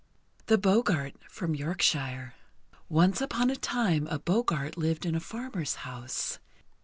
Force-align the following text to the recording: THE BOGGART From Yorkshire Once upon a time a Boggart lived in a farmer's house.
THE 0.47 0.57
BOGGART 0.57 1.13
From 1.29 1.53
Yorkshire 1.53 2.33
Once 2.89 3.21
upon 3.21 3.51
a 3.51 3.55
time 3.55 4.07
a 4.07 4.17
Boggart 4.17 4.75
lived 4.75 5.05
in 5.05 5.13
a 5.13 5.19
farmer's 5.19 5.75
house. 5.85 6.39